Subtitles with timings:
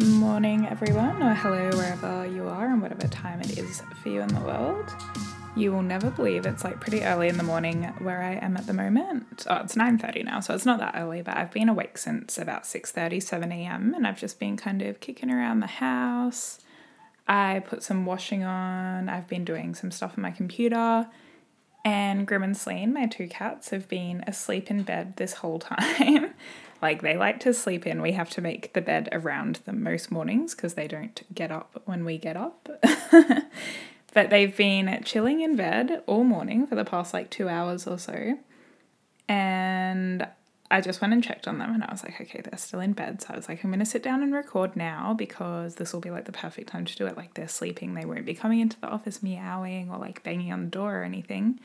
[0.00, 4.28] Morning, everyone, or hello wherever you are and whatever time it is for you in
[4.28, 4.94] the world.
[5.56, 8.68] You will never believe it's like pretty early in the morning where I am at
[8.68, 9.44] the moment.
[9.50, 12.62] Oh, it's 9:30 now, so it's not that early, but I've been awake since about
[12.62, 13.92] 6:30, 7 a.m.
[13.92, 16.60] and I've just been kind of kicking around the house.
[17.26, 19.08] I put some washing on.
[19.08, 21.08] I've been doing some stuff on my computer.
[21.84, 26.34] And Grim and Celine, my two cats, have been asleep in bed this whole time.
[26.80, 28.02] Like they like to sleep in.
[28.02, 31.82] We have to make the bed around them most mornings because they don't get up
[31.84, 32.68] when we get up.
[34.14, 37.98] but they've been chilling in bed all morning for the past like two hours or
[37.98, 38.38] so.
[39.28, 40.26] And
[40.70, 42.92] I just went and checked on them and I was like, okay, they're still in
[42.92, 43.22] bed.
[43.22, 46.00] So I was like, I'm going to sit down and record now because this will
[46.00, 47.16] be like the perfect time to do it.
[47.16, 50.64] Like they're sleeping, they won't be coming into the office meowing or like banging on
[50.64, 51.58] the door or anything.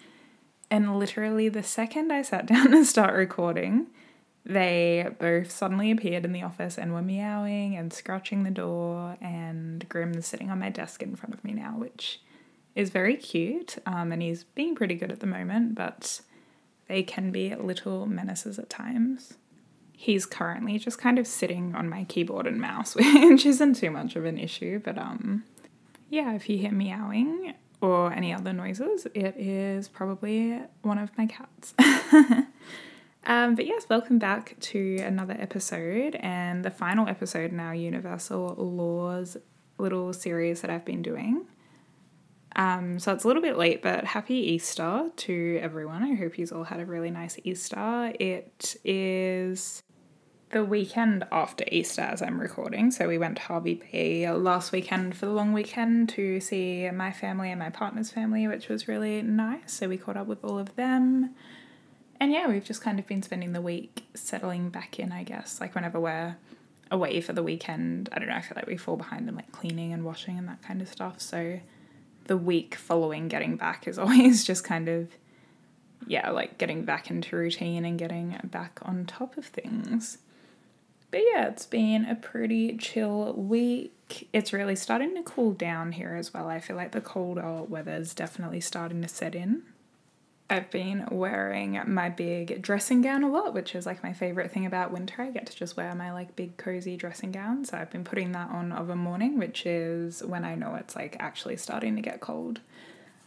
[0.69, 3.87] And literally, the second I sat down to start recording,
[4.45, 9.17] they both suddenly appeared in the office and were meowing and scratching the door.
[9.21, 12.21] And Grim's sitting on my desk in front of me now, which
[12.75, 13.77] is very cute.
[13.85, 16.21] Um, and he's being pretty good at the moment, but
[16.87, 19.35] they can be little menaces at times.
[19.95, 24.15] He's currently just kind of sitting on my keyboard and mouse, which isn't too much
[24.17, 25.43] of an issue, but um
[26.09, 31.25] yeah, if you hear meowing or any other noises, it is probably one of my
[31.25, 31.73] cats.
[33.25, 38.55] um, but yes, welcome back to another episode and the final episode in our Universal
[38.55, 39.37] Laws
[39.77, 41.45] little series that I've been doing.
[42.55, 46.03] Um, so it's a little bit late, but happy Easter to everyone.
[46.03, 48.13] I hope you've all had a really nice Easter.
[48.19, 49.83] It is
[50.51, 52.91] the weekend after Easter as I'm recording.
[52.91, 57.11] So we went to Hervey Bay last weekend for the long weekend to see my
[57.11, 59.73] family and my partner's family, which was really nice.
[59.73, 61.33] So we caught up with all of them.
[62.23, 65.59] And yeah, we've just kind of been spending the week settling back in, I guess.
[65.59, 66.37] Like whenever we're
[66.89, 69.51] away for the weekend, I don't know, I feel like we fall behind in like
[69.51, 71.19] cleaning and washing and that kind of stuff.
[71.19, 71.59] So
[72.27, 75.09] the week following getting back is always just kind of
[76.07, 80.19] yeah, like getting back into routine and getting back on top of things.
[81.11, 84.29] But yeah, it's been a pretty chill week.
[84.31, 86.47] It's really starting to cool down here as well.
[86.47, 89.63] I feel like the colder weather's definitely starting to set in.
[90.53, 94.67] I've been wearing my big dressing gown a lot, which is like my favorite thing
[94.67, 95.23] about winter.
[95.23, 97.65] I get to just wear my like big cozy dressing gown.
[97.65, 100.95] So I've been putting that on of a morning, which is when I know it's
[100.95, 102.59] like actually starting to get cold.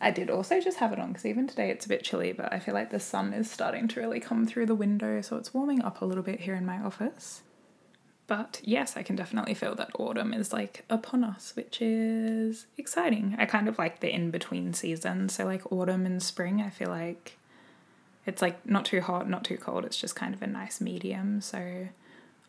[0.01, 2.53] I did also just have it on because even today it's a bit chilly, but
[2.53, 5.53] I feel like the sun is starting to really come through the window, so it's
[5.53, 7.43] warming up a little bit here in my office.
[8.27, 13.37] But yes, I can definitely feel that autumn is like upon us, which is exciting.
[13.39, 15.35] I kind of like the in between seasons.
[15.35, 17.39] So, like autumn and spring, I feel like
[18.27, 19.85] it's like not too hot, not too cold.
[19.85, 21.41] It's just kind of a nice medium.
[21.41, 21.89] So,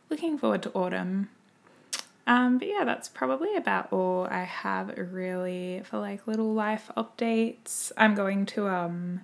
[0.09, 1.29] looking forward to autumn.
[2.25, 7.91] Um, but yeah, that's probably about all I have really for like little life updates.
[7.95, 9.21] I'm going to um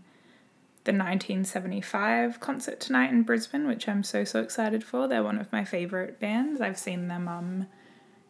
[0.85, 5.07] the 1975 concert tonight in Brisbane, which I'm so so excited for.
[5.07, 6.59] They're one of my favorite bands.
[6.59, 7.67] I've seen them um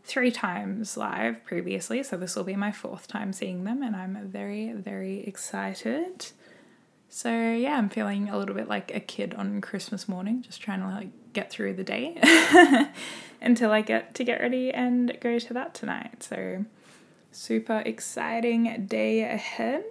[0.03, 4.27] three times live previously, so this will be my fourth time seeing them and I'm
[4.27, 6.27] very very excited.
[7.09, 10.81] So yeah, I'm feeling a little bit like a kid on Christmas morning, just trying
[10.81, 12.19] to like get through the day
[13.41, 16.23] until I get to get ready and go to that tonight.
[16.23, 16.65] So
[17.31, 19.83] super exciting day ahead.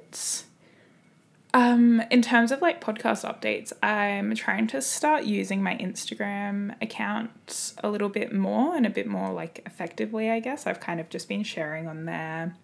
[1.54, 7.74] Um, in terms of like podcast updates, I'm trying to start using my Instagram account
[7.84, 10.66] a little bit more and a bit more like effectively, I guess.
[10.66, 12.56] I've kind of just been sharing on there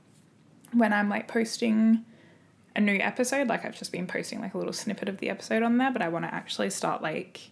[0.73, 2.05] when I'm like posting
[2.75, 3.49] a new episode.
[3.49, 6.01] Like I've just been posting like a little snippet of the episode on there, but
[6.01, 7.51] I want to actually start like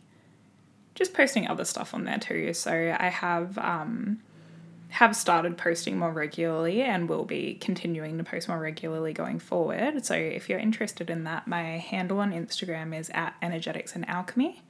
[0.94, 2.54] just posting other stuff on there too.
[2.54, 4.22] So I have um
[4.88, 10.04] have started posting more regularly and will be continuing to post more regularly going forward.
[10.04, 14.62] So if you're interested in that, my handle on Instagram is at energetics and alchemy.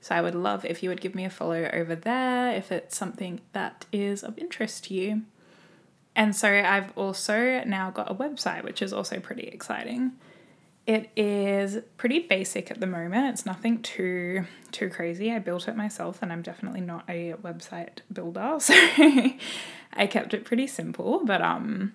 [0.00, 2.96] So I would love if you would give me a follow over there if it's
[2.96, 5.22] something that is of interest to you.
[6.16, 10.12] And so I've also now got a website, which is also pretty exciting.
[10.86, 13.32] It is pretty basic at the moment.
[13.32, 15.30] It's nothing too too crazy.
[15.30, 18.74] I built it myself and I'm definitely not a website builder, so
[19.92, 21.94] I kept it pretty simple, but um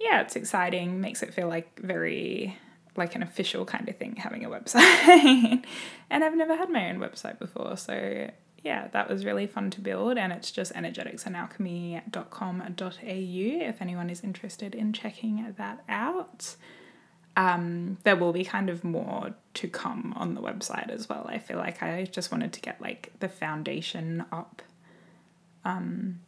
[0.00, 2.56] yeah, it's exciting, makes it feel like very
[2.96, 5.64] like an official kind of thing having a website.
[6.10, 8.30] and I've never had my own website before, so
[8.64, 14.74] yeah, that was really fun to build and it's just energeticsandalchemy.com.au if anyone is interested
[14.74, 16.56] in checking that out
[17.38, 21.24] um, there will be kind of more to come on the website as well.
[21.28, 24.60] I feel like I just wanted to get like the foundation up
[25.64, 26.18] Um,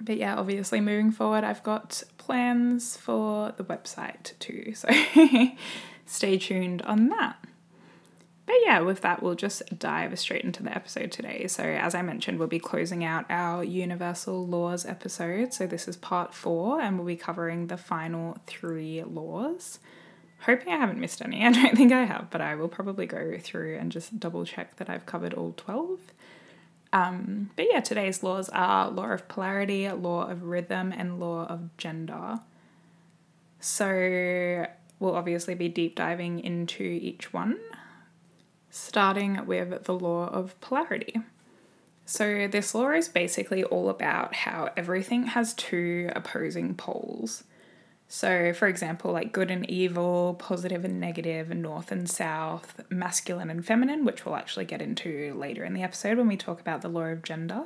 [0.00, 4.74] but yeah, obviously moving forward, I've got plans for the website too.
[4.74, 4.88] So
[6.06, 7.36] stay tuned on that.
[8.46, 11.46] But yeah, with that, we'll just dive straight into the episode today.
[11.48, 15.52] So, as I mentioned, we'll be closing out our Universal Laws episode.
[15.52, 19.80] So, this is part four, and we'll be covering the final three laws.
[20.40, 21.44] Hoping I haven't missed any.
[21.44, 24.76] I don't think I have, but I will probably go through and just double check
[24.76, 25.98] that I've covered all 12.
[26.92, 31.76] Um, but yeah, today's laws are law of polarity, law of rhythm, and law of
[31.76, 32.40] gender.
[33.60, 34.66] So
[34.98, 37.58] we'll obviously be deep diving into each one,
[38.70, 41.20] starting with the law of polarity.
[42.06, 47.44] So, this law is basically all about how everything has two opposing poles.
[48.10, 53.64] So, for example, like good and evil, positive and negative, north and south, masculine and
[53.64, 56.88] feminine, which we'll actually get into later in the episode when we talk about the
[56.88, 57.64] law of gender.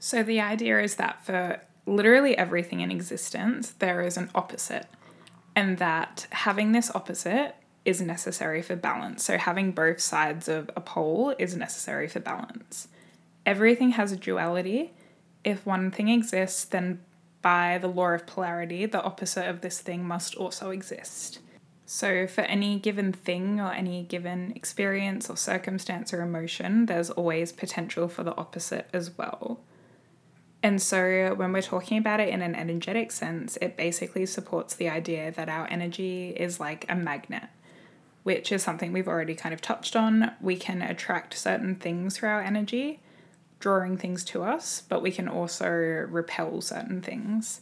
[0.00, 4.86] So, the idea is that for literally everything in existence, there is an opposite,
[5.54, 7.54] and that having this opposite
[7.84, 9.22] is necessary for balance.
[9.22, 12.88] So, having both sides of a pole is necessary for balance.
[13.46, 14.94] Everything has a duality.
[15.44, 17.00] If one thing exists, then
[17.42, 21.40] by the law of polarity, the opposite of this thing must also exist.
[21.84, 27.52] So, for any given thing or any given experience or circumstance or emotion, there's always
[27.52, 29.60] potential for the opposite as well.
[30.62, 34.88] And so, when we're talking about it in an energetic sense, it basically supports the
[34.88, 37.48] idea that our energy is like a magnet,
[38.22, 40.30] which is something we've already kind of touched on.
[40.40, 43.00] We can attract certain things through our energy,
[43.62, 47.60] drawing things to us, but we can also repel certain things.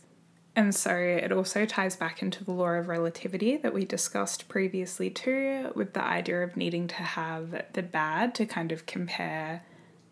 [0.56, 5.10] And so it also ties back into the law of relativity that we discussed previously,
[5.10, 9.62] too, with the idea of needing to have the bad to kind of compare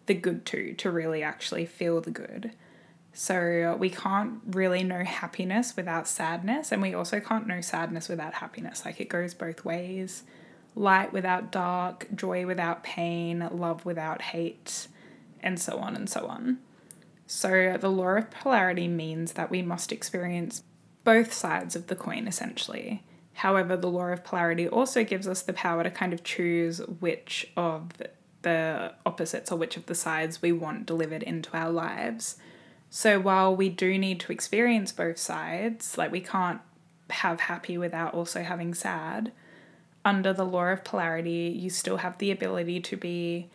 [0.04, 2.52] the good to, to really actually feel the good.
[3.14, 8.34] So we can't really know happiness without sadness, and we also can't know sadness without
[8.34, 8.84] happiness.
[8.84, 10.22] Like it goes both ways
[10.74, 14.86] light without dark, joy without pain, love without hate
[15.42, 16.58] and so on and so on.
[17.26, 20.62] So, the law of polarity means that we must experience
[21.04, 23.02] both sides of the coin essentially.
[23.34, 27.52] However, the law of polarity also gives us the power to kind of choose which
[27.56, 27.90] of
[28.42, 32.36] the opposites or which of the sides we want delivered into our lives.
[32.90, 36.60] So, while we do need to experience both sides, like we can't
[37.10, 39.32] have happy without also having sad,
[40.04, 43.50] under the law of polarity, you still have the ability to be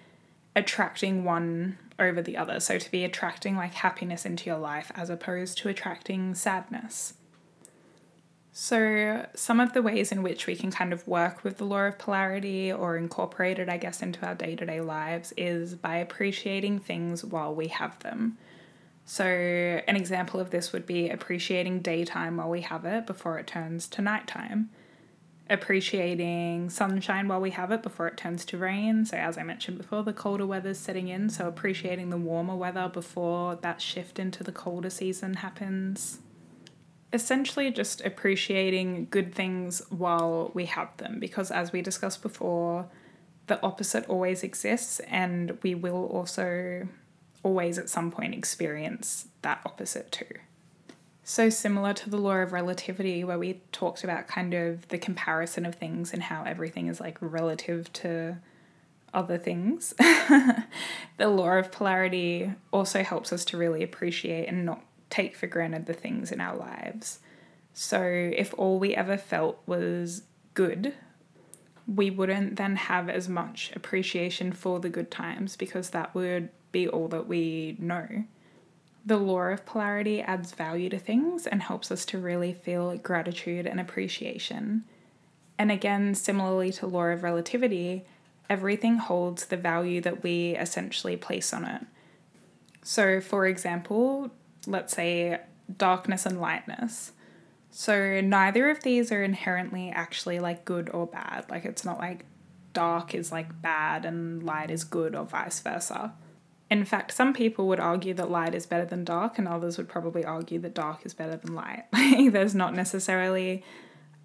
[0.56, 2.60] attracting one over the other.
[2.60, 7.16] So to be attracting like happiness into your life as opposed to attracting sadness.
[8.56, 11.86] So, some of the ways in which we can kind of work with the law
[11.88, 15.96] of polarity or incorporate it, I guess, into our day to day lives is by
[15.96, 18.38] appreciating things while we have them.
[19.06, 23.48] So, an example of this would be appreciating daytime while we have it before it
[23.48, 24.70] turns to nighttime
[25.50, 29.06] appreciating sunshine while we have it before it turns to rain.
[29.06, 32.89] So, as I mentioned before, the colder weather's setting in, so appreciating the warmer weather
[32.89, 36.20] before that shift into the colder season happens.
[37.12, 42.88] Essentially, just appreciating good things while we have them, because as we discussed before,
[43.48, 46.88] the opposite always exists, and we will also
[47.44, 50.39] always at some point experience that opposite too
[51.24, 55.65] so similar to the law of relativity where we talked about kind of the comparison
[55.65, 58.38] of things and how everything is like relative to
[59.13, 59.94] other things.
[61.18, 65.86] the law of polarity also helps us to really appreciate and not take for granted
[65.86, 67.20] the things in our lives.
[67.74, 70.94] So if all we ever felt was good,
[71.88, 76.88] we wouldn't then have as much appreciation for the good times because that would be
[76.88, 78.25] all that we know
[79.05, 83.65] the law of polarity adds value to things and helps us to really feel gratitude
[83.65, 84.86] and appreciation.
[85.57, 88.05] And again, similarly to law of relativity,
[88.50, 91.86] everything holds the value that we essentially place on it.
[92.81, 94.31] So, for example,
[94.67, 95.39] let's say
[95.77, 97.12] darkness and lightness.
[97.72, 101.45] So, neither of these are inherently actually like good or bad.
[101.50, 102.25] Like, it's not like
[102.74, 106.13] dark is like bad and light is good or vice versa.
[106.74, 109.88] In fact, some people would argue that light is better than dark, and others would
[109.88, 111.84] probably argue that dark is better than light.
[112.32, 113.63] There's not necessarily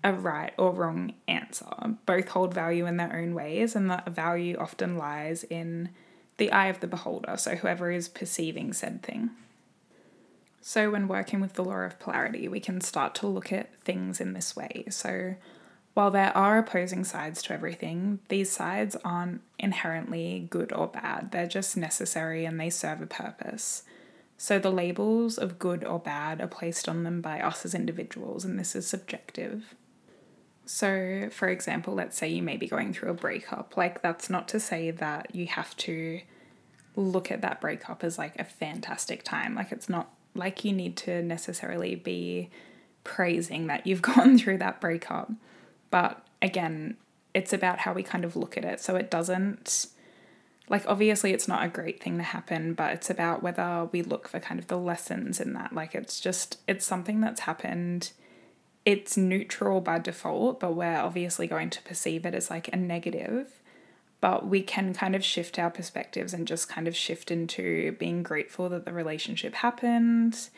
[0.02, 1.66] a right or wrong answer.
[2.06, 5.90] Both hold value in their own ways, and the value often lies in
[6.38, 9.28] the eye of the beholder, so whoever is perceiving said thing.
[10.62, 14.22] So, when working with the law of polarity, we can start to look at things
[14.22, 14.84] in this way.
[14.88, 15.34] So,
[15.98, 21.32] while there are opposing sides to everything, these sides aren't inherently good or bad.
[21.32, 23.82] They're just necessary and they serve a purpose.
[24.36, 28.44] So the labels of good or bad are placed on them by us as individuals,
[28.44, 29.74] and this is subjective.
[30.66, 33.76] So, for example, let's say you may be going through a breakup.
[33.76, 36.20] Like, that's not to say that you have to
[36.94, 39.56] look at that breakup as like a fantastic time.
[39.56, 42.50] Like, it's not like you need to necessarily be
[43.02, 45.32] praising that you've gone through that breakup.
[45.90, 46.96] But again,
[47.34, 48.80] it's about how we kind of look at it.
[48.80, 49.86] So it doesn't,
[50.68, 54.28] like, obviously, it's not a great thing to happen, but it's about whether we look
[54.28, 55.74] for kind of the lessons in that.
[55.74, 58.12] Like, it's just, it's something that's happened.
[58.84, 63.60] It's neutral by default, but we're obviously going to perceive it as like a negative.
[64.20, 68.22] But we can kind of shift our perspectives and just kind of shift into being
[68.22, 70.48] grateful that the relationship happened.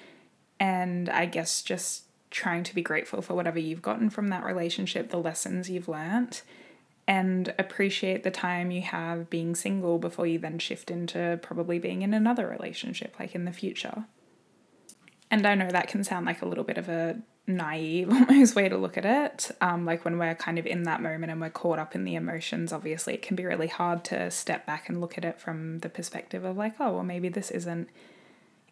[0.58, 5.10] And I guess just trying to be grateful for whatever you've gotten from that relationship,
[5.10, 6.42] the lessons you've learnt,
[7.06, 12.02] and appreciate the time you have being single before you then shift into probably being
[12.02, 14.04] in another relationship, like in the future.
[15.30, 18.68] And I know that can sound like a little bit of a naive almost way
[18.68, 19.50] to look at it.
[19.60, 22.14] Um, like when we're kind of in that moment and we're caught up in the
[22.14, 25.80] emotions, obviously it can be really hard to step back and look at it from
[25.80, 27.88] the perspective of like, oh, well, maybe this isn't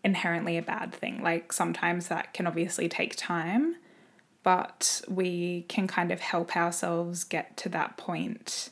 [0.05, 1.23] inherently a bad thing.
[1.23, 3.77] Like sometimes that can obviously take time,
[4.43, 8.71] but we can kind of help ourselves get to that point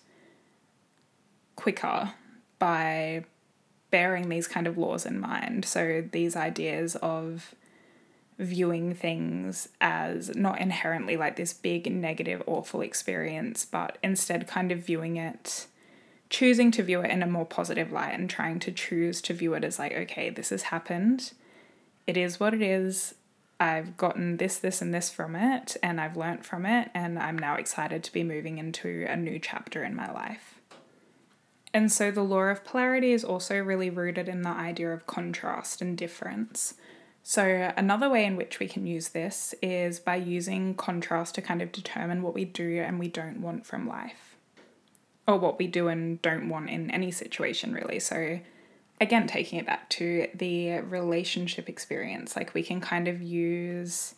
[1.57, 2.13] quicker
[2.59, 3.25] by
[3.91, 5.65] bearing these kind of laws in mind.
[5.65, 7.55] So these ideas of
[8.39, 14.79] viewing things as not inherently like this big negative awful experience but instead kind of
[14.81, 15.67] viewing it
[16.31, 19.55] choosing to view it in a more positive light and trying to choose to view
[19.55, 21.33] it as like, okay, this has happened.
[22.07, 23.15] It is what it is.
[23.59, 27.39] I've gotten this, this, and this from it, and I've learnt from it, and I'm
[27.39, 30.57] now excited to be moving into a new chapter in my life.
[31.73, 35.81] And so the law of polarity is also really rooted in the idea of contrast
[35.81, 36.75] and difference.
[37.23, 41.61] So, another way in which we can use this is by using contrast to kind
[41.61, 44.26] of determine what we do and we don't want from life
[45.27, 47.99] or what we do and don't want in any situation, really.
[47.99, 48.41] So,
[49.01, 54.15] again, taking it back to the relationship experience, like we can kind of use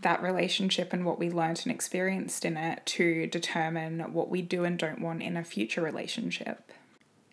[0.00, 4.64] that relationship and what we learned and experienced in it to determine what we do
[4.64, 6.72] and don't want in a future relationship.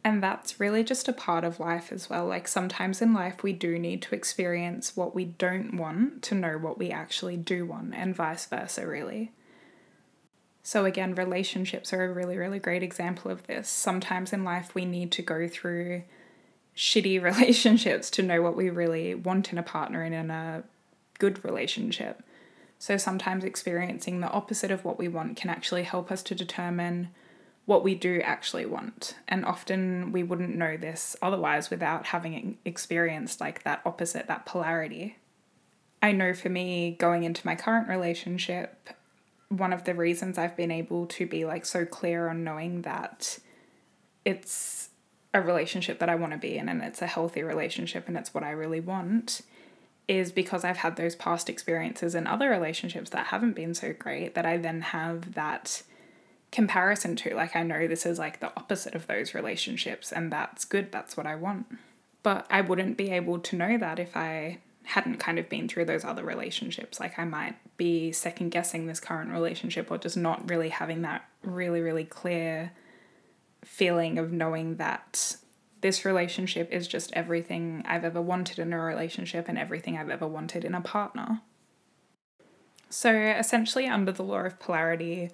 [0.03, 2.27] And that's really just a part of life as well.
[2.27, 6.57] Like sometimes in life, we do need to experience what we don't want to know
[6.57, 9.31] what we actually do want, and vice versa, really.
[10.67, 13.69] So, again, relationships are a really, really great example of this.
[13.69, 16.03] Sometimes in life, we need to go through
[16.75, 20.63] shitty relationships to know what we really want in a partner and in a
[21.19, 22.21] good relationship.
[22.79, 27.11] So, sometimes experiencing the opposite of what we want can actually help us to determine
[27.63, 29.15] what we do actually want.
[29.25, 35.15] And often we wouldn't know this otherwise without having experienced like that opposite, that polarity.
[36.03, 38.89] I know for me, going into my current relationship,
[39.49, 43.39] one of the reasons I've been able to be like so clear on knowing that
[44.25, 44.89] it's
[45.33, 48.33] a relationship that I want to be in and it's a healthy relationship and it's
[48.33, 49.41] what I really want
[50.07, 54.35] is because I've had those past experiences in other relationships that haven't been so great
[54.35, 55.83] that I then have that
[56.51, 57.35] comparison to.
[57.35, 61.17] Like, I know this is like the opposite of those relationships, and that's good, that's
[61.17, 61.67] what I want.
[62.23, 65.85] But I wouldn't be able to know that if I hadn't kind of been through
[65.85, 66.99] those other relationships.
[66.99, 71.25] Like I might be second guessing this current relationship or just not really having that
[71.43, 72.71] really, really clear
[73.63, 75.37] feeling of knowing that
[75.81, 80.27] this relationship is just everything I've ever wanted in a relationship and everything I've ever
[80.27, 81.41] wanted in a partner.
[82.89, 85.29] So essentially, under the law of polarity,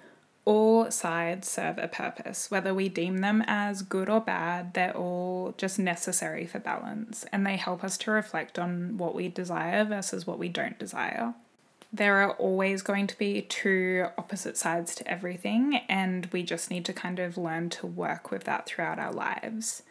[0.45, 2.51] all sides serve a purpose.
[2.51, 7.45] Whether we deem them as good or bad, they're all just necessary for balance, and
[7.45, 11.35] they help us to reflect on what we desire versus what we don't desire.
[11.93, 16.85] There are always going to be two opposite sides to everything, and we just need
[16.85, 19.83] to kind of learn to work with that throughout our lives.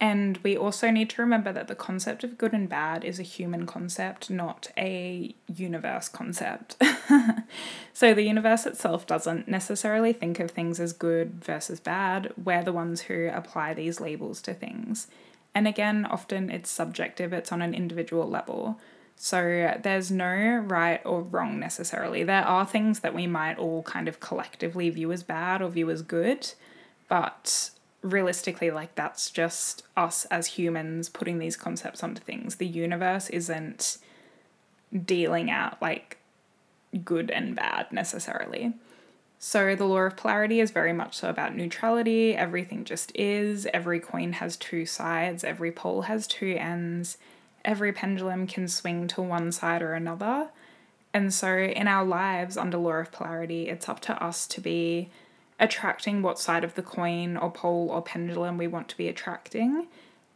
[0.00, 3.24] And we also need to remember that the concept of good and bad is a
[3.24, 6.76] human concept, not a universe concept.
[7.92, 12.32] so the universe itself doesn't necessarily think of things as good versus bad.
[12.42, 15.08] We're the ones who apply these labels to things.
[15.54, 18.80] And again, often it's subjective, it's on an individual level.
[19.16, 22.24] So there's no right or wrong necessarily.
[22.24, 25.90] There are things that we might all kind of collectively view as bad or view
[25.90, 26.52] as good,
[27.08, 27.70] but
[28.02, 32.56] realistically, like that's just us as humans putting these concepts onto things.
[32.56, 33.98] The universe isn't
[35.04, 36.18] dealing out like
[37.04, 38.74] good and bad necessarily.
[39.38, 42.36] So the law of polarity is very much so about neutrality.
[42.36, 43.66] Everything just is.
[43.74, 47.18] Every coin has two sides, every pole has two ends,
[47.64, 50.48] every pendulum can swing to one side or another.
[51.14, 55.10] And so in our lives under law of polarity, it's up to us to be
[55.60, 59.86] attracting what side of the coin or pole or pendulum we want to be attracting.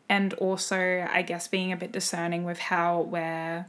[0.08, 3.66] And also, I guess, being a bit discerning with how we're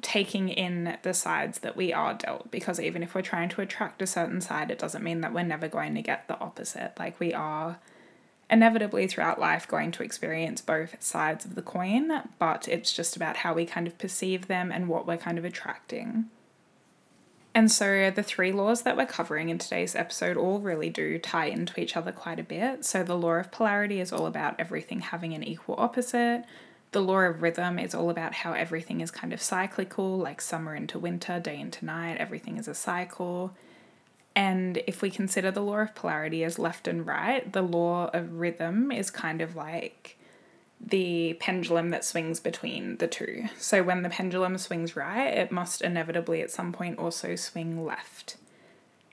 [0.00, 2.50] taking in the sides that we are dealt.
[2.50, 5.42] Because even if we're trying to attract a certain side, it doesn't mean that we're
[5.42, 6.92] never going to get the opposite.
[6.98, 7.78] Like, we are
[8.50, 13.38] inevitably throughout life going to experience both sides of the coin, but it's just about
[13.38, 16.26] how we kind of perceive them and what we're kind of attracting.
[17.54, 21.46] And so the three laws that we're covering in today's episode all really do tie
[21.46, 22.84] into each other quite a bit.
[22.84, 26.44] So the law of polarity is all about everything having an equal opposite.
[26.90, 30.74] The law of rhythm is all about how everything is kind of cyclical, like summer
[30.74, 33.54] into winter, day into night, everything is a cycle.
[34.36, 38.40] And if we consider the law of polarity as left and right, the law of
[38.40, 40.18] rhythm is kind of like
[40.80, 43.44] the pendulum that swings between the two.
[43.58, 48.36] So when the pendulum swings right, it must inevitably at some point also swing left.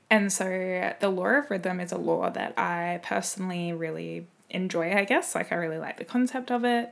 [0.10, 5.06] And so the law of rhythm is a law that I personally really enjoy, I
[5.06, 5.36] guess.
[5.36, 6.92] Like I really like the concept of it.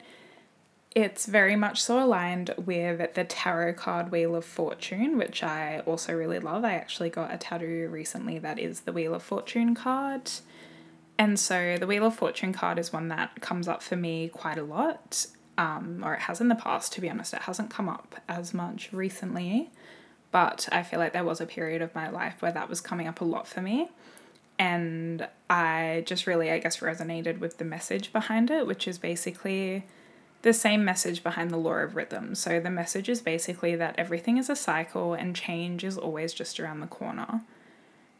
[0.95, 6.13] It's very much so aligned with the tarot card Wheel of Fortune, which I also
[6.13, 6.65] really love.
[6.65, 10.31] I actually got a tattoo recently that is the Wheel of Fortune card.
[11.19, 14.57] And so the Wheel of Fortune card is one that comes up for me quite
[14.57, 15.27] a lot,
[15.59, 17.33] um, or it has in the past, to be honest.
[17.35, 19.69] It hasn't come up as much recently,
[20.31, 23.07] but I feel like there was a period of my life where that was coming
[23.07, 23.89] up a lot for me.
[24.57, 29.85] And I just really, I guess, resonated with the message behind it, which is basically
[30.41, 32.33] the same message behind the law of rhythm.
[32.35, 36.59] So the message is basically that everything is a cycle and change is always just
[36.59, 37.41] around the corner.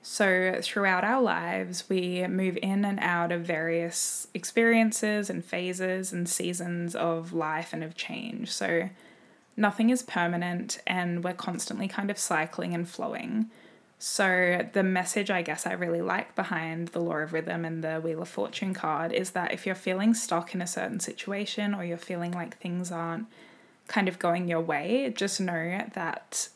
[0.01, 6.27] So, throughout our lives, we move in and out of various experiences and phases and
[6.27, 8.49] seasons of life and of change.
[8.49, 8.89] So,
[9.57, 13.49] nothing is permanent and we're constantly kind of cycling and flowing.
[14.01, 17.99] So, the message I guess I really like behind the Law of Rhythm and the
[17.99, 21.83] Wheel of Fortune card is that if you're feeling stuck in a certain situation or
[21.83, 23.27] you're feeling like things aren't
[23.89, 26.47] kind of going your way, just know that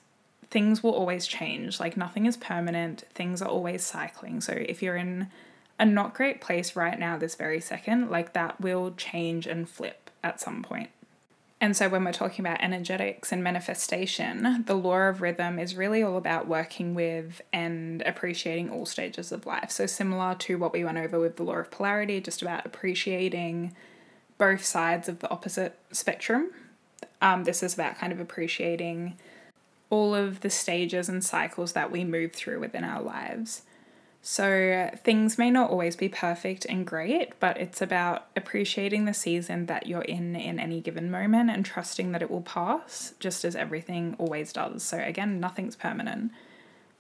[0.50, 1.82] things will always change.
[1.82, 4.40] Like nothing is permanent, things are always cycling.
[4.40, 5.28] So if you're in
[5.78, 10.10] a not great place right now, this very second, like that will change and flip
[10.24, 10.92] at some point.
[11.64, 16.04] And so, when we're talking about energetics and manifestation, the law of rhythm is really
[16.04, 19.72] all about working with and appreciating all stages of life.
[19.72, 23.74] So, similar to what we went over with the law of polarity, just about appreciating
[24.38, 26.52] both sides of the opposite spectrum.
[27.22, 29.18] Um, this is about kind of appreciating
[29.90, 33.62] all of the stages and cycles that we move through within our lives.
[34.26, 39.66] So, things may not always be perfect and great, but it's about appreciating the season
[39.66, 43.54] that you're in in any given moment and trusting that it will pass, just as
[43.54, 44.82] everything always does.
[44.82, 46.32] So, again, nothing's permanent.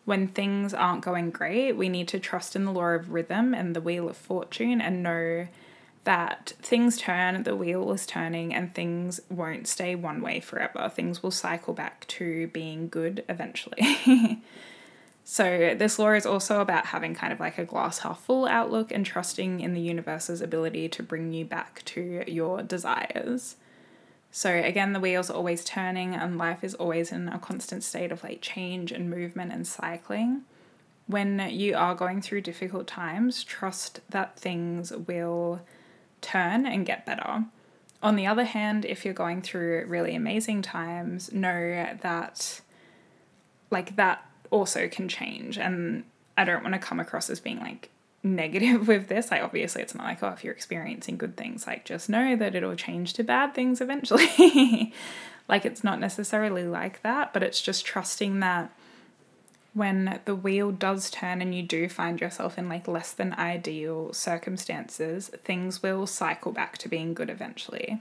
[0.03, 3.73] When things aren't going great, we need to trust in the law of rhythm and
[3.73, 5.47] the wheel of fortune and know
[6.03, 10.91] that things turn, the wheel is turning, and things won't stay one way forever.
[10.93, 14.41] Things will cycle back to being good eventually.
[15.25, 18.91] so, this law is also about having kind of like a glass half full outlook
[18.91, 23.55] and trusting in the universe's ability to bring you back to your desires.
[24.31, 28.11] So, again, the wheel's are always turning, and life is always in a constant state
[28.11, 30.41] of like change and movement and cycling.
[31.07, 35.61] When you are going through difficult times, trust that things will
[36.19, 37.45] turn and get better.
[38.01, 42.59] On the other hand, if you're going through really amazing times, know that
[43.71, 45.57] like that also can change.
[45.57, 46.03] And
[46.37, 47.89] I don't want to come across as being like
[48.23, 49.31] negative with this.
[49.31, 52.55] Like, obviously, it's not like, oh, if you're experiencing good things, like, just know that
[52.55, 54.93] it'll change to bad things eventually.
[55.49, 58.71] like, it's not necessarily like that, but it's just trusting that
[59.73, 64.13] when the wheel does turn and you do find yourself in like less than ideal
[64.13, 67.99] circumstances, things will cycle back to being good eventually.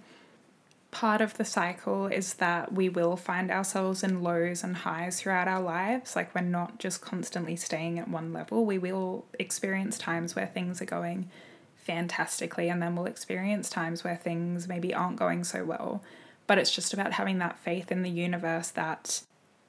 [0.92, 5.48] Part of the cycle is that we will find ourselves in lows and highs throughout
[5.48, 6.14] our lives.
[6.14, 8.64] Like, we're not just constantly staying at one level.
[8.66, 11.30] We will experience times where things are going
[11.74, 16.04] fantastically, and then we'll experience times where things maybe aren't going so well.
[16.46, 19.22] But it's just about having that faith in the universe that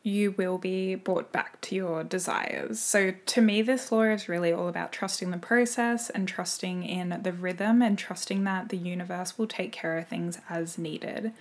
[0.03, 2.79] you will be brought back to your desires.
[2.79, 7.21] So, to me, this law is really all about trusting the process and trusting in
[7.23, 11.31] the rhythm and trusting that the universe will take care of things as needed.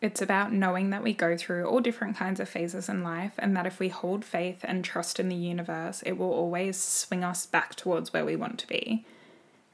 [0.00, 3.56] It's about knowing that we go through all different kinds of phases in life, and
[3.56, 7.46] that if we hold faith and trust in the universe, it will always swing us
[7.46, 9.04] back towards where we want to be.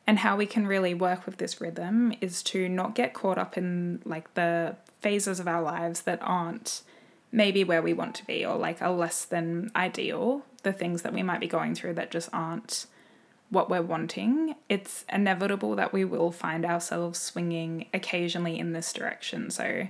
[0.07, 3.57] And how we can really work with this rhythm is to not get caught up
[3.57, 6.83] in like the phases of our lives that aren't
[7.37, 11.13] maybe where we want to be or like are less than ideal, the things that
[11.13, 12.87] we might be going through that just aren't
[13.51, 19.51] what we're wanting, it's inevitable that we will find ourselves swinging occasionally in this direction.
[19.51, 19.87] So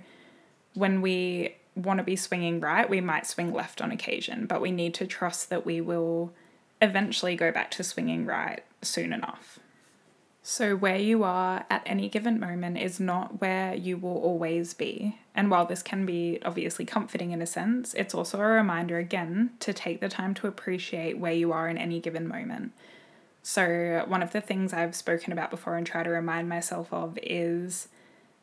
[0.75, 4.73] when we want to be swinging right, we might swing left on occasion, but we
[4.73, 6.33] need to trust that we will
[6.83, 9.61] eventually go back to swinging right soon enough.
[10.49, 15.19] So, where you are at any given moment is not where you will always be.
[15.35, 19.51] And while this can be obviously comforting in a sense, it's also a reminder again
[19.59, 22.75] to take the time to appreciate where you are in any given moment.
[23.43, 27.19] So, one of the things I've spoken about before and try to remind myself of
[27.25, 27.89] is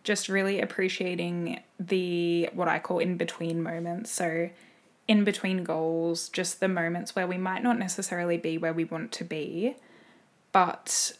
[0.03, 4.11] just really appreciating the what I call in between moments.
[4.11, 4.49] So,
[5.07, 9.13] in between goals, just the moments where we might not necessarily be where we want
[9.13, 9.77] to be,
[10.51, 11.13] but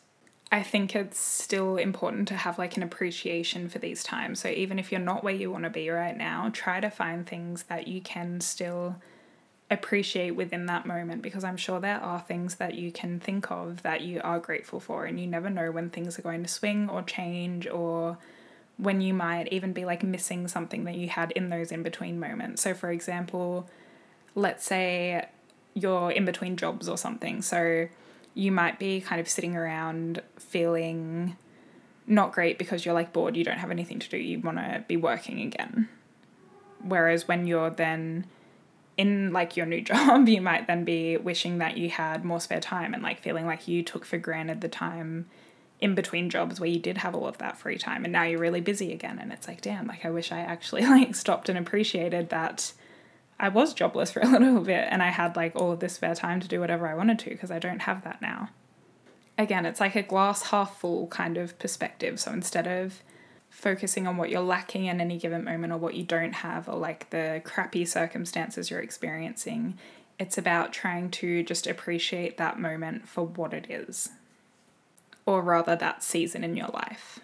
[0.54, 4.40] I think it's still important to have like an appreciation for these times.
[4.40, 7.26] So even if you're not where you want to be right now, try to find
[7.26, 8.98] things that you can still
[9.72, 13.82] appreciate within that moment because I'm sure there are things that you can think of
[13.82, 16.88] that you are grateful for and you never know when things are going to swing
[16.88, 18.20] or change or
[18.78, 22.20] when you might even be like missing something that you had in those in between
[22.20, 22.62] moments.
[22.62, 23.68] So for example,
[24.36, 25.26] let's say
[25.74, 27.42] you're in between jobs or something.
[27.42, 27.88] So
[28.34, 31.36] you might be kind of sitting around feeling
[32.08, 34.84] not great because you're like bored, you don't have anything to do, you want to
[34.88, 35.88] be working again.
[36.82, 38.26] Whereas when you're then
[38.98, 42.60] in like your new job, you might then be wishing that you had more spare
[42.60, 45.28] time and like feeling like you took for granted the time
[45.80, 48.40] in between jobs where you did have all of that free time and now you're
[48.40, 51.58] really busy again and it's like damn like I wish I actually like stopped and
[51.58, 52.72] appreciated that
[53.44, 56.16] I was jobless for a little bit and I had like all of this spare
[56.16, 58.50] time to do whatever I wanted to because I don't have that now.
[59.38, 62.22] Again, it's like a glass half full kind of perspective.
[62.22, 63.04] So instead of
[63.50, 66.76] focusing on what you're lacking in any given moment or what you don't have or
[66.76, 69.78] like the crappy circumstances you're experiencing,
[70.18, 74.10] it's about trying to just appreciate that moment for what it is,
[75.26, 77.20] or rather, that season in your life.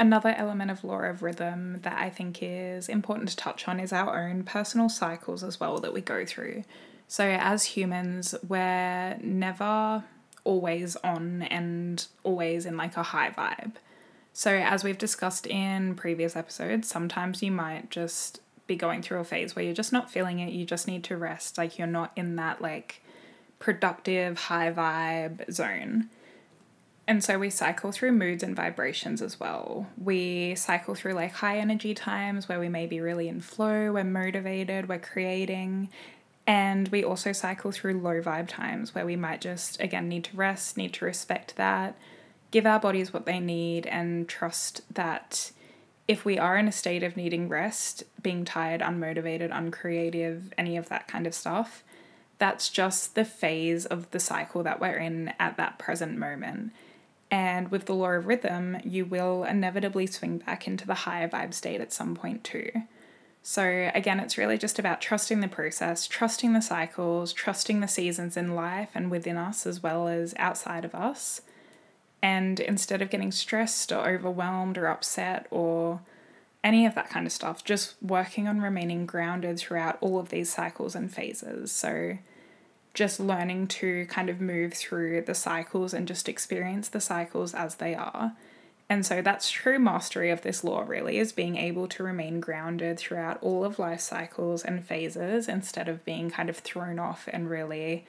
[0.00, 3.92] Another element of law of rhythm that I think is important to touch on is
[3.92, 6.62] our own personal cycles as well that we go through.
[7.08, 10.04] So, as humans, we're never
[10.44, 13.72] always on and always in like a high vibe.
[14.32, 19.24] So, as we've discussed in previous episodes, sometimes you might just be going through a
[19.24, 22.12] phase where you're just not feeling it, you just need to rest, like you're not
[22.14, 23.02] in that like
[23.58, 26.08] productive high vibe zone.
[27.08, 29.86] And so we cycle through moods and vibrations as well.
[29.96, 34.04] We cycle through like high energy times where we may be really in flow, we're
[34.04, 35.88] motivated, we're creating.
[36.46, 40.36] And we also cycle through low vibe times where we might just, again, need to
[40.36, 41.96] rest, need to respect that,
[42.50, 45.50] give our bodies what they need, and trust that
[46.06, 50.90] if we are in a state of needing rest, being tired, unmotivated, uncreative, any of
[50.90, 51.82] that kind of stuff,
[52.36, 56.72] that's just the phase of the cycle that we're in at that present moment
[57.30, 61.52] and with the law of rhythm, you will inevitably swing back into the higher vibe
[61.52, 62.70] state at some point too.
[63.42, 68.36] So, again, it's really just about trusting the process, trusting the cycles, trusting the seasons
[68.36, 71.40] in life and within us as well as outside of us.
[72.20, 76.00] And instead of getting stressed or overwhelmed or upset or
[76.64, 80.52] any of that kind of stuff, just working on remaining grounded throughout all of these
[80.52, 81.70] cycles and phases.
[81.70, 82.18] So,
[82.98, 87.76] just learning to kind of move through the cycles and just experience the cycles as
[87.76, 88.32] they are.
[88.88, 92.98] And so that's true mastery of this law, really, is being able to remain grounded
[92.98, 97.48] throughout all of life cycles and phases instead of being kind of thrown off and
[97.48, 98.04] really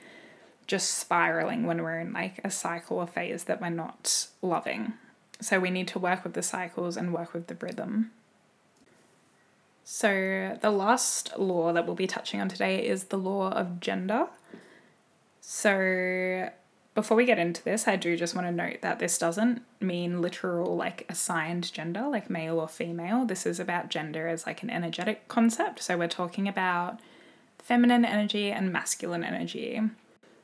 [0.65, 4.93] just spiraling when we're in like a cycle or phase that we're not loving.
[5.39, 8.09] So we need to work with the cycles and work with the rhythm.
[9.83, 14.27] So, the last law that we'll be touching on today is the law of gender.
[15.51, 16.51] So,
[16.93, 20.21] before we get into this, I do just want to note that this doesn't mean
[20.21, 23.25] literal, like assigned gender, like male or female.
[23.25, 25.81] This is about gender as like an energetic concept.
[25.81, 26.99] So, we're talking about
[27.57, 29.81] feminine energy and masculine energy.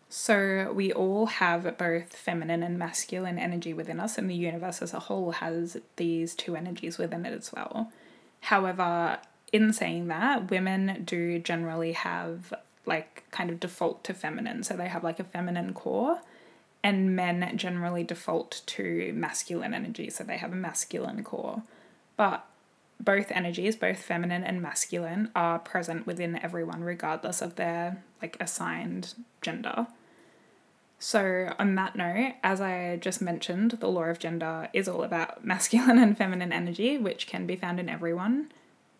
[0.10, 4.92] So, we all have both feminine and masculine energy within us, and the universe as
[4.92, 7.92] a whole has these two energies within it as well.
[8.42, 9.20] However,
[9.54, 14.64] in saying that, women do generally have like kind of default to feminine.
[14.64, 16.22] So they have like a feminine core,
[16.84, 20.10] and men generally default to masculine energy.
[20.10, 21.64] So they have a masculine core.
[22.18, 22.46] But
[23.00, 29.14] both energies, both feminine and masculine, are present within everyone regardless of their like assigned
[29.42, 29.88] gender.
[30.98, 35.44] So, on that note, as I just mentioned, the law of gender is all about
[35.46, 38.52] masculine and feminine energy, which can be found in everyone,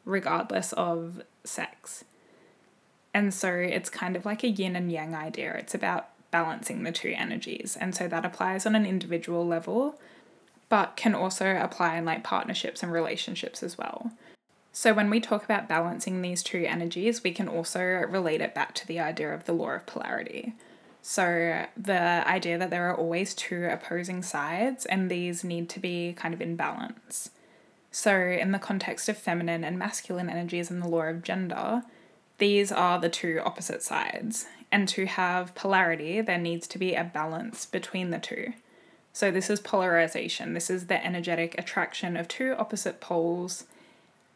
[0.04, 2.04] regardless of sex.
[3.16, 5.54] And so, it's kind of like a yin and yang idea.
[5.54, 7.78] It's about balancing the two energies.
[7.80, 9.98] And so, that applies on an individual level,
[10.68, 14.12] but can also apply in like partnerships and relationships as well.
[14.74, 18.76] So, when we talk about balancing these two energies, we can also relate it back
[18.76, 20.54] to the idea of the law of polarity.
[21.02, 26.12] So, the idea that there are always two opposing sides and these need to be
[26.12, 27.30] kind of in balance.
[27.92, 31.84] So, in the context of feminine and masculine energies and the law of gender,
[32.38, 34.46] these are the two opposite sides.
[34.72, 38.54] And to have polarity, there needs to be a balance between the two.
[39.14, 40.54] So, this is polarization.
[40.54, 43.64] This is the energetic attraction of two opposite poles,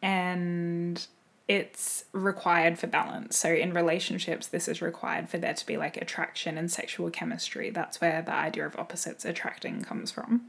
[0.00, 1.06] and
[1.50, 3.36] it's required for balance.
[3.36, 7.70] So in relationships, this is required for there to be like attraction and sexual chemistry.
[7.70, 10.42] That's where the idea of opposites attracting comes from.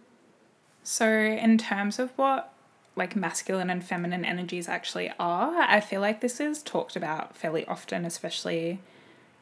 [0.83, 2.53] So in terms of what
[2.95, 7.65] like masculine and feminine energies actually are, I feel like this is talked about fairly
[7.67, 8.79] often, especially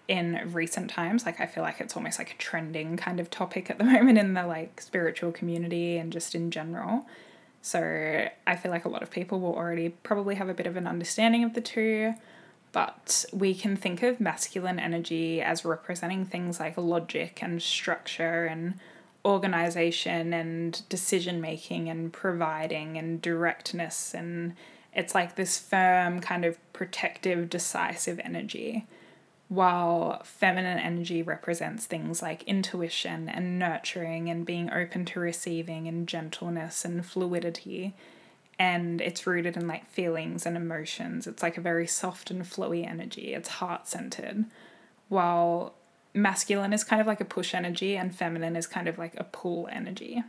[0.07, 1.25] in recent times.
[1.25, 4.17] Like I feel like it's almost like a trending kind of topic at the moment
[4.17, 7.07] in the like spiritual community and just in general.
[7.61, 10.77] So I feel like a lot of people will already probably have a bit of
[10.77, 12.13] an understanding of the two,
[12.71, 18.75] but we can think of masculine energy as representing things like logic and structure and
[19.29, 24.55] organization and decision making and providing and directness and
[24.93, 28.85] it's like this firm kind of protective decisive energy
[29.49, 36.07] while feminine energy represents things like intuition and nurturing and being open to receiving and
[36.07, 37.95] gentleness and fluidity.
[38.59, 41.25] And it's rooted in like feelings and emotions.
[41.25, 43.33] It's like a very soft and flowy energy.
[43.33, 44.45] It's heart centered
[45.07, 45.73] while
[46.13, 49.23] masculine is kind of like a push energy and feminine is kind of like a
[49.23, 50.23] pull energy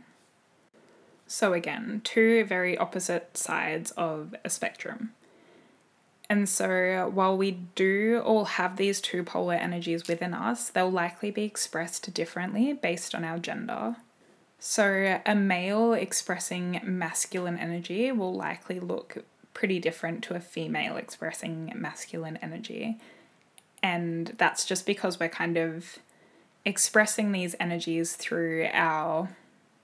[1.27, 5.11] so again two very opposite sides of a spectrum
[6.31, 11.29] and so, while we do all have these two polar energies within us, they'll likely
[11.29, 13.97] be expressed differently based on our gender.
[14.57, 21.73] So, a male expressing masculine energy will likely look pretty different to a female expressing
[21.75, 22.97] masculine energy.
[23.83, 25.99] And that's just because we're kind of
[26.65, 29.29] expressing these energies through our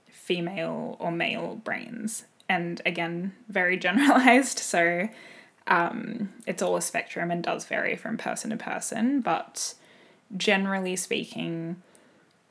[0.09, 2.25] female or male brains.
[2.47, 4.59] And again, very generalized.
[4.59, 5.09] So,
[5.67, 9.73] um, it's all a spectrum and does vary from person to person, but
[10.35, 11.81] generally speaking,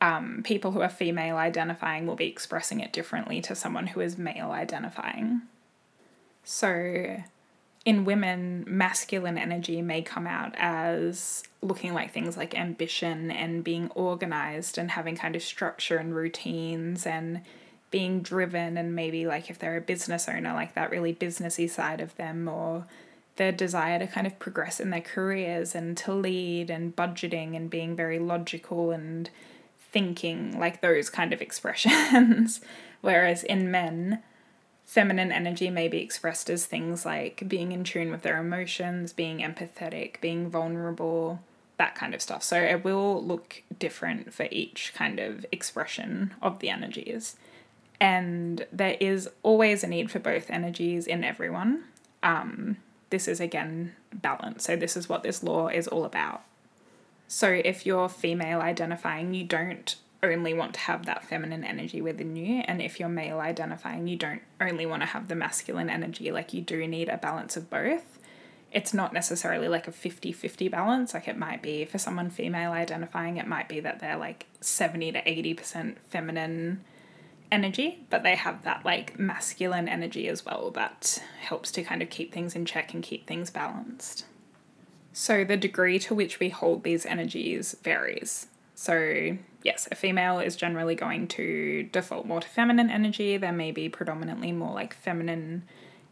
[0.01, 4.19] um, people who are female identifying will be expressing it differently to someone who is
[4.19, 5.43] male identifying.
[6.45, 7.23] So,
[7.87, 13.89] in women, masculine energy may come out as looking like things like ambition and being
[13.95, 17.41] organized and having kind of structure and routines and
[17.93, 22.01] being driven and maybe like if they're a business owner like that really businessy side
[22.01, 22.85] of them or
[23.37, 27.71] their desire to kind of progress in their careers and to lead and budgeting and
[27.71, 29.31] being very logical and
[29.93, 32.61] thinking like those kind of expressions.
[33.01, 34.25] Whereas in men
[34.87, 39.39] feminine energy may be expressed as things like being in tune with their emotions being
[39.39, 41.41] empathetic being vulnerable
[41.77, 46.61] that kind of stuff so it will look different for each kind of expression of
[46.61, 47.37] the energies
[48.01, 51.85] and there is always a need for both energies in everyone
[52.23, 52.77] um,
[53.11, 54.65] this is again balance.
[54.65, 56.43] So, this is what this law is all about.
[57.29, 59.95] So, if you're female identifying, you don't
[60.27, 62.63] only want to have that feminine energy within you.
[62.67, 66.31] And if you're male identifying, you don't only want to have the masculine energy.
[66.31, 68.19] Like, you do need a balance of both.
[68.73, 71.15] It's not necessarily like a 50 50 balance.
[71.15, 75.13] Like, it might be for someone female identifying, it might be that they're like 70
[75.13, 76.85] to 80% feminine
[77.51, 82.11] energy, but they have that like masculine energy as well that helps to kind of
[82.11, 84.25] keep things in check and keep things balanced.
[85.13, 88.49] So, the degree to which we hold these energies varies.
[88.75, 93.37] So, yes, a female is generally going to default more to feminine energy.
[93.37, 95.65] There may be predominantly more like feminine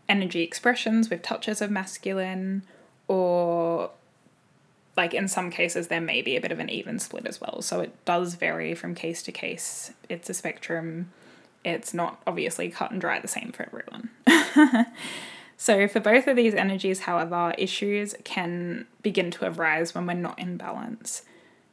[0.08, 2.64] energy expressions with touches of masculine,
[3.08, 3.90] or
[4.96, 7.62] like in some cases, there may be a bit of an even split as well.
[7.62, 9.92] So, it does vary from case to case.
[10.10, 11.10] It's a spectrum
[11.64, 14.10] it's not obviously cut and dry the same for everyone.
[15.56, 20.38] so, for both of these energies, however, issues can begin to arise when we're not
[20.38, 21.22] in balance.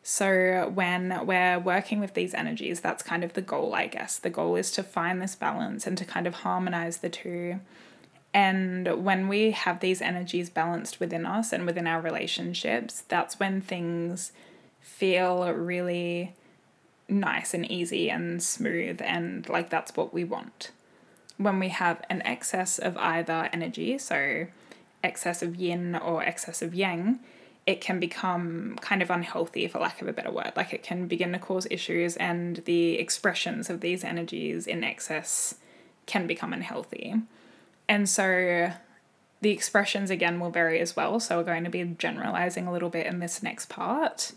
[0.04, 4.18] So, when we're working with these energies, that's kind of the goal, I guess.
[4.18, 7.60] The goal is to find this balance and to kind of harmonize the two.
[8.34, 13.62] And when we have these energies balanced within us and within our relationships, that's when
[13.62, 14.32] things
[14.80, 16.34] feel really
[17.08, 20.72] nice and easy and smooth, and like that's what we want.
[21.38, 24.48] When we have an excess of either energy, so
[25.04, 27.20] excess of yin or excess of yang,
[27.68, 30.54] it can become kind of unhealthy, for lack of a better word.
[30.56, 35.56] Like it can begin to cause issues, and the expressions of these energies in excess
[36.06, 37.16] can become unhealthy.
[37.88, 38.72] And so
[39.42, 41.20] the expressions again will vary as well.
[41.20, 44.34] So we're going to be generalizing a little bit in this next part.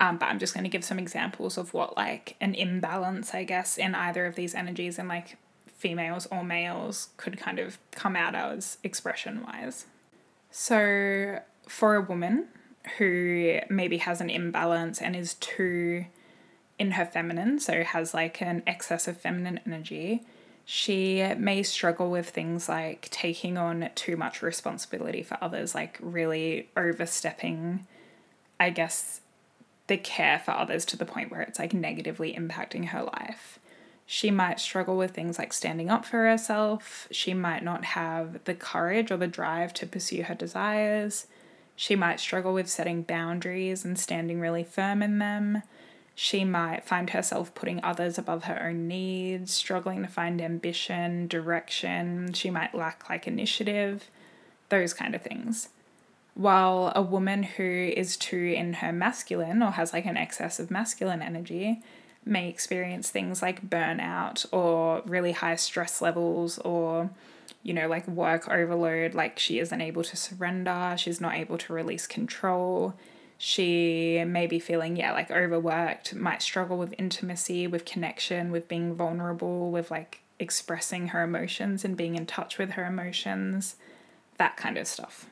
[0.00, 3.44] Um, but I'm just going to give some examples of what like an imbalance, I
[3.44, 8.16] guess, in either of these energies in like females or males could kind of come
[8.16, 9.86] out as expression wise.
[10.50, 11.40] So
[11.70, 12.48] for a woman
[12.98, 16.04] who maybe has an imbalance and is too
[16.80, 20.24] in her feminine, so has like an excess of feminine energy,
[20.64, 26.68] she may struggle with things like taking on too much responsibility for others, like really
[26.76, 27.86] overstepping,
[28.58, 29.20] I guess,
[29.86, 33.60] the care for others to the point where it's like negatively impacting her life.
[34.06, 37.06] She might struggle with things like standing up for herself.
[37.12, 41.26] She might not have the courage or the drive to pursue her desires.
[41.80, 45.62] She might struggle with setting boundaries and standing really firm in them.
[46.14, 52.34] She might find herself putting others above her own needs, struggling to find ambition, direction.
[52.34, 54.10] She might lack like initiative,
[54.68, 55.70] those kind of things.
[56.34, 57.64] While a woman who
[57.96, 61.80] is too in her masculine or has like an excess of masculine energy
[62.26, 67.08] may experience things like burnout or really high stress levels or
[67.62, 71.72] you know, like work overload, like she isn't able to surrender, she's not able to
[71.72, 72.94] release control,
[73.36, 78.94] she may be feeling, yeah, like overworked, might struggle with intimacy, with connection, with being
[78.94, 83.76] vulnerable, with like expressing her emotions and being in touch with her emotions,
[84.38, 85.26] that kind of stuff.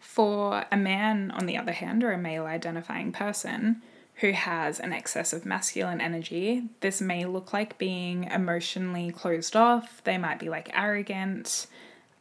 [0.00, 3.82] For a man, on the other hand, or a male identifying person
[4.16, 10.02] who has an excess of masculine energy, this may look like being emotionally closed off.
[10.04, 11.66] They might be like arrogant,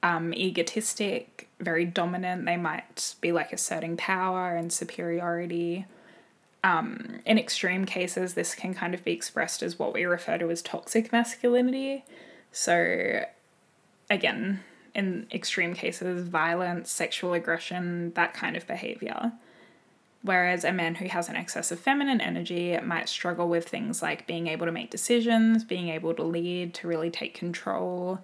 [0.04, 2.46] um, egotistic, very dominant.
[2.46, 5.86] They might be like asserting power and superiority.
[6.66, 10.52] Um, in extreme cases, this can kind of be expressed as what we refer to
[10.52, 12.04] as toxic masculinity.
[12.52, 13.24] So,
[14.10, 19.32] again, in extreme cases, violence, sexual aggression, that kind of behavior.
[20.26, 24.26] Whereas a man who has an excess of feminine energy might struggle with things like
[24.26, 28.20] being able to make decisions, being able to lead, to really take control,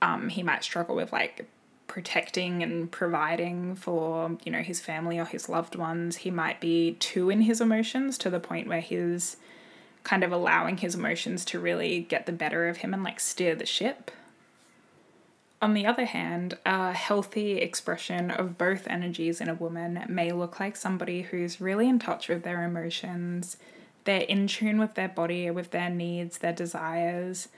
[0.00, 1.46] um, he might struggle with like
[1.88, 6.16] protecting and providing for you know his family or his loved ones.
[6.16, 9.36] He might be too in his emotions to the point where he's
[10.04, 13.54] kind of allowing his emotions to really get the better of him and like steer
[13.54, 14.10] the ship
[15.62, 20.60] on the other hand, a healthy expression of both energies in a woman may look
[20.60, 23.56] like somebody who's really in touch with their emotions,
[24.04, 27.48] they're in tune with their body, with their needs, their desires,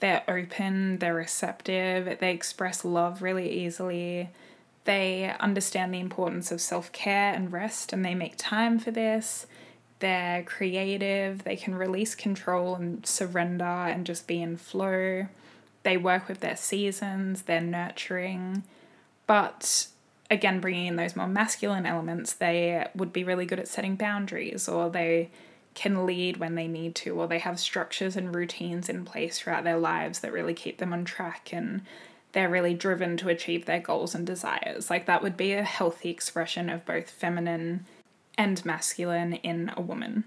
[0.00, 4.30] they're open, they're receptive, they express love really easily.
[4.84, 9.46] They understand the importance of self care and rest, and they make time for this.
[10.00, 15.28] They're creative, they can release control and surrender and just be in flow.
[15.84, 18.64] They work with their seasons, they're nurturing.
[19.26, 19.86] But
[20.30, 24.68] again, bringing in those more masculine elements, they would be really good at setting boundaries
[24.68, 25.30] or they
[25.74, 29.64] can lead when they need to, or they have structures and routines in place throughout
[29.64, 31.82] their lives that really keep them on track and
[32.32, 34.90] they're really driven to achieve their goals and desires.
[34.90, 37.86] Like that would be a healthy expression of both feminine
[38.36, 40.24] and masculine in a woman.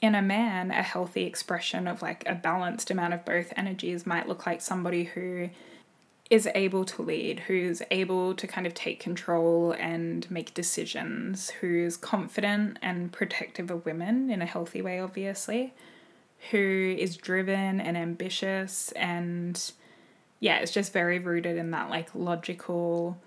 [0.00, 4.28] In a man, a healthy expression of like a balanced amount of both energies might
[4.28, 5.50] look like somebody who
[6.30, 11.96] is able to lead, who's able to kind of take control and make decisions, who's
[11.96, 15.74] confident and protective of women in a healthy way, obviously,
[16.50, 19.72] who is driven and ambitious and
[20.38, 23.18] yeah, it's just very rooted in that like logical,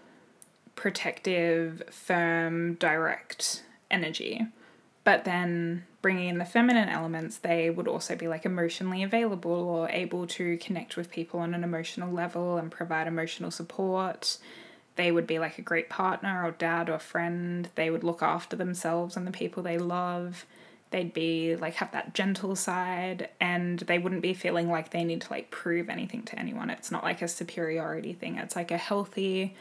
[0.75, 4.47] protective, firm, direct energy.
[5.03, 9.89] But then bringing in the feminine elements, they would also be like emotionally available or
[9.89, 14.37] able to connect with people on an emotional level and provide emotional support.
[14.95, 17.69] They would be like a great partner or dad or friend.
[17.75, 20.45] They would look after themselves and the people they love.
[20.91, 25.21] They'd be like have that gentle side and they wouldn't be feeling like they need
[25.21, 26.69] to like prove anything to anyone.
[26.69, 28.37] It's not like a superiority thing.
[28.37, 29.55] It's like a healthy,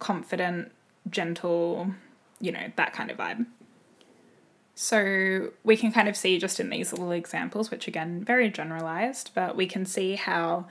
[0.00, 0.72] confident,
[1.08, 1.92] gentle,
[2.40, 3.46] you know, that kind of vibe.
[4.74, 9.30] So we can kind of see just in these little examples, which again, very generalized,
[9.34, 10.66] but we can see how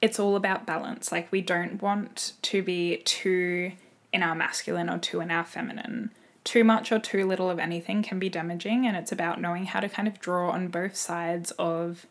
[0.00, 1.12] it's all about balance.
[1.12, 3.72] Like we don't want to be too
[4.12, 6.10] in our masculine or too in our feminine.
[6.44, 9.80] too much or too little of anything can be damaging, and it's about knowing how
[9.80, 12.06] to kind of draw on both sides of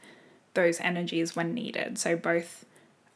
[0.54, 1.98] those energies when needed.
[1.98, 2.66] So, both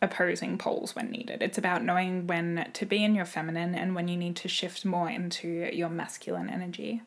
[0.02, 1.42] opposing poles when needed.
[1.42, 4.84] It's about knowing when to be in your feminine and when you need to shift
[4.86, 7.02] more into your masculine energy.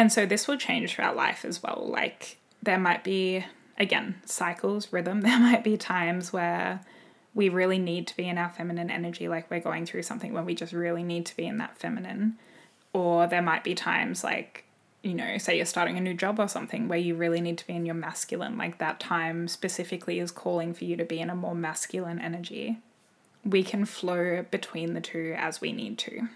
[0.00, 1.86] And so, this will change throughout life as well.
[1.86, 3.44] Like, there might be,
[3.76, 5.20] again, cycles, rhythm.
[5.20, 6.80] There might be times where
[7.34, 10.46] we really need to be in our feminine energy, like we're going through something when
[10.46, 12.38] we just really need to be in that feminine.
[12.94, 14.64] Or there might be times like,
[15.02, 17.66] you know, say you're starting a new job or something where you really need to
[17.66, 21.28] be in your masculine, like that time specifically is calling for you to be in
[21.28, 22.78] a more masculine energy.
[23.44, 26.30] We can flow between the two as we need to.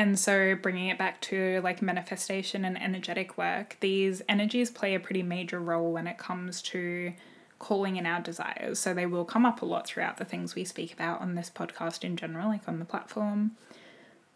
[0.00, 4.98] And so, bringing it back to like manifestation and energetic work, these energies play a
[4.98, 7.12] pretty major role when it comes to
[7.58, 8.78] calling in our desires.
[8.78, 11.50] So, they will come up a lot throughout the things we speak about on this
[11.54, 13.50] podcast in general, like on the platform.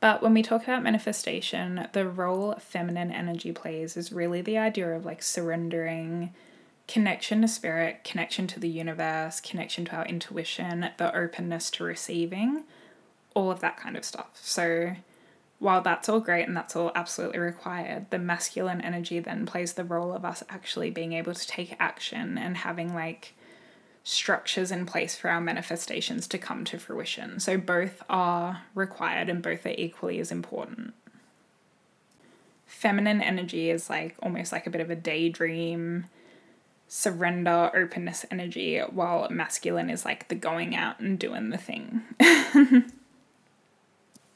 [0.00, 4.94] But when we talk about manifestation, the role feminine energy plays is really the idea
[4.94, 6.34] of like surrendering,
[6.86, 12.64] connection to spirit, connection to the universe, connection to our intuition, the openness to receiving,
[13.32, 14.32] all of that kind of stuff.
[14.34, 14.96] So,
[15.64, 19.82] while that's all great and that's all absolutely required, the masculine energy then plays the
[19.82, 23.32] role of us actually being able to take action and having like
[24.02, 27.40] structures in place for our manifestations to come to fruition.
[27.40, 30.92] So both are required and both are equally as important.
[32.66, 36.04] Feminine energy is like almost like a bit of a daydream,
[36.88, 42.02] surrender, openness energy, while masculine is like the going out and doing the thing.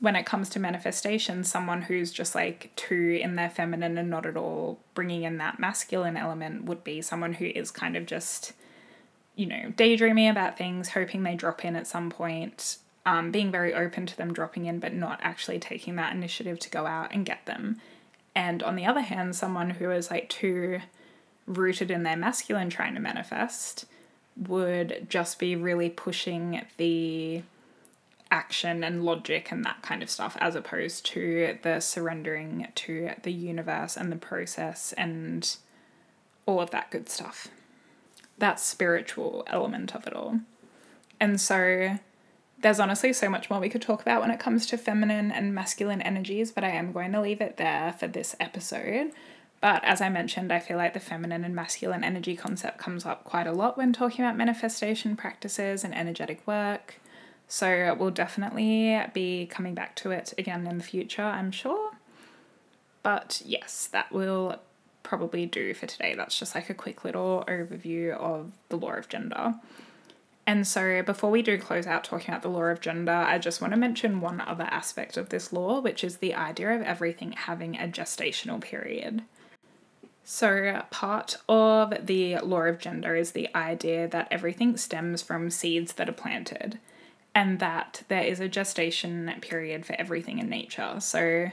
[0.01, 4.27] when it comes to manifestation, someone who's just like too in their feminine and not
[4.27, 8.53] at all bringing in that masculine element would be someone who is kind of just
[9.39, 13.73] you know, daydreaming about things, hoping they drop in at some point, um, being very
[13.73, 17.25] open to them dropping in, but not actually taking that initiative to go out and
[17.25, 17.81] get them.
[18.35, 20.81] And on the other hand, someone who is like too
[21.47, 23.87] rooted in their masculine trying to manifest
[24.37, 27.43] would just be really pushing the
[28.31, 33.33] action and logic and that kind of stuff as opposed to the surrendering to the
[33.33, 35.57] universe and the process and
[36.45, 37.49] all of that good stuff
[38.39, 40.41] that spiritual element of it all.
[41.21, 41.99] And so
[42.61, 45.55] there's honestly so much more we could talk about when it comes to feminine and
[45.55, 49.13] masculine energies, but I am going to leave it there for this episode.
[49.61, 53.25] But as I mentioned, I feel like the feminine and masculine energy concept comes up
[53.25, 57.01] quite a lot when talking about manifestation practices and energetic work.
[57.49, 61.93] So we'll definitely be coming back to it again in the future, I'm sure.
[63.03, 64.61] But yes, that will
[65.03, 66.15] probably do for today.
[66.15, 69.55] That's just like a quick little overview of the law of gender.
[70.47, 73.61] And so, before we do close out talking about the law of gender, I just
[73.61, 77.33] want to mention one other aspect of this law, which is the idea of everything
[77.33, 79.23] having a gestational period.
[80.25, 85.95] So, part of the law of gender is the idea that everything stems from seeds
[85.95, 86.79] that are planted,
[87.35, 90.97] and that there is a gestation period for everything in nature.
[91.01, 91.51] So,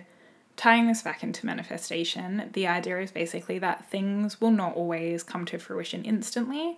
[0.55, 5.45] tying this back into manifestation, the idea is basically that things will not always come
[5.45, 6.77] to fruition instantly.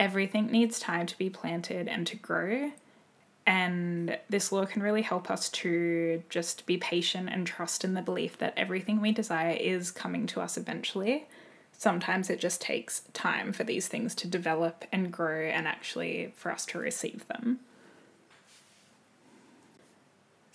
[0.00, 2.72] Everything needs time to be planted and to grow.
[3.46, 8.02] And this law can really help us to just be patient and trust in the
[8.02, 11.26] belief that everything we desire is coming to us eventually.
[11.72, 16.50] Sometimes it just takes time for these things to develop and grow and actually for
[16.50, 17.60] us to receive them.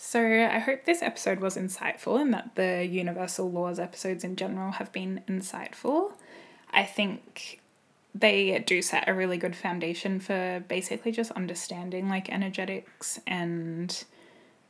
[0.02, 4.72] So, I hope this episode was insightful and that the universal laws episodes in general
[4.72, 6.14] have been insightful.
[6.72, 7.60] I think
[8.16, 14.06] they do set a really good foundation for basically just understanding like energetics and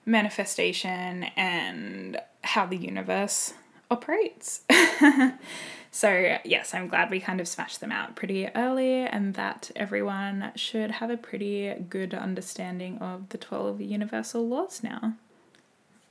[0.03, 3.53] manifestation and how the universe
[3.89, 4.61] operates.
[5.91, 10.51] so, yes, I'm glad we kind of smashed them out pretty early and that everyone
[10.55, 15.13] should have a pretty good understanding of the 12 universal laws now.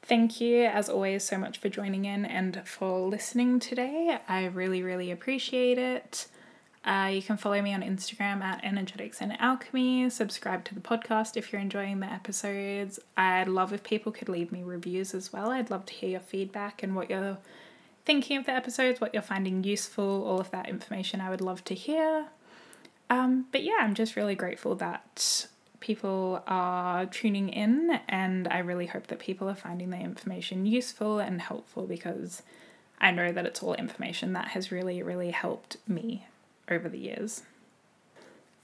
[0.02, 4.18] Thank you, as always, so much for joining in and for listening today.
[4.26, 6.28] I really, really appreciate it.
[6.84, 10.08] Uh, you can follow me on Instagram at Energetics and Alchemy.
[10.08, 12.98] Subscribe to the podcast if you're enjoying the episodes.
[13.16, 15.50] I'd love if people could leave me reviews as well.
[15.50, 17.36] I'd love to hear your feedback and what you're
[18.08, 21.62] thinking of the episodes, what you're finding useful, all of that information I would love
[21.64, 22.28] to hear.
[23.10, 25.46] Um, but yeah, I'm just really grateful that
[25.80, 31.18] people are tuning in, and I really hope that people are finding the information useful
[31.18, 32.42] and helpful because
[32.98, 36.26] I know that it's all information that has really, really helped me
[36.70, 37.42] over the years.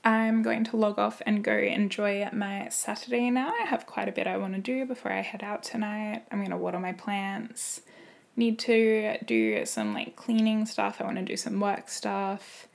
[0.07, 3.53] I'm going to log off and go enjoy my Saturday now.
[3.61, 6.23] I have quite a bit I want to do before I head out tonight.
[6.31, 7.83] I'm going to water my plants.
[8.37, 11.01] Need to do some like cleaning stuff.
[11.01, 12.69] I want to do some work stuff.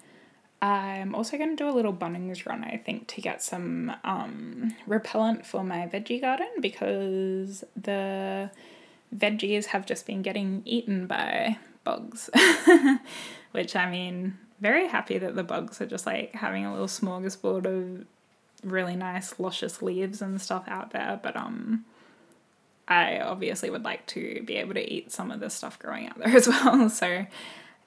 [0.62, 4.76] I'm also going to do a little Bunnings run, I think, to get some um,
[4.88, 8.52] repellent for my veggie garden because the
[9.16, 12.30] veggies have just been getting eaten by bugs.
[13.52, 17.66] Which I mean, very happy that the bugs are just like having a little smorgasbord
[17.66, 18.06] of
[18.64, 21.86] really nice luscious leaves and stuff out there, but um
[22.90, 26.18] I obviously would like to be able to eat some of the stuff growing out
[26.18, 26.90] there as well.
[26.90, 27.26] So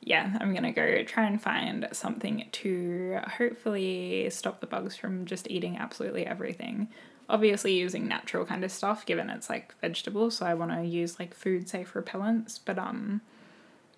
[0.00, 5.50] yeah, I'm gonna go try and find something to hopefully stop the bugs from just
[5.50, 6.88] eating absolutely everything.
[7.28, 11.18] Obviously, using natural kind of stuff, given it's like vegetables, so I want to use
[11.18, 12.58] like food safe repellents.
[12.64, 13.20] But um,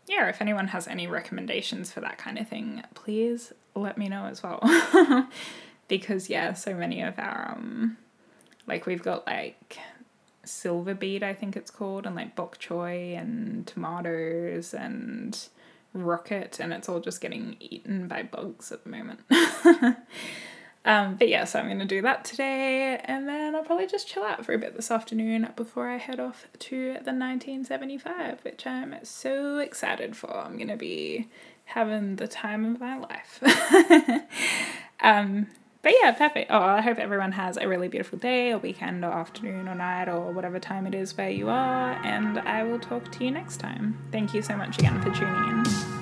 [0.06, 4.26] yeah, if anyone has any recommendations for that kind of thing, please let me know
[4.26, 4.62] as well.
[5.88, 7.96] because yeah, so many of our um,
[8.66, 9.78] like we've got like
[10.44, 15.38] silver beet, I think it's called, and like bok choy and tomatoes and
[15.92, 19.20] rocket, and it's all just getting eaten by bugs at the moment.
[20.84, 24.24] um, but yeah, so I'm gonna do that today, and then I'll probably just chill
[24.24, 28.94] out for a bit this afternoon before I head off to the 1975, which I'm
[29.02, 30.36] so excited for.
[30.36, 31.28] I'm gonna be
[31.66, 33.42] having the time of my life.
[35.00, 35.46] um,
[35.84, 36.50] but yeah, perfect.
[36.50, 40.08] Oh, I hope everyone has a really beautiful day or weekend or afternoon or night
[40.08, 41.92] or whatever time it is where you are.
[42.04, 43.98] And I will talk to you next time.
[44.10, 45.93] Thank you so much again for tuning in.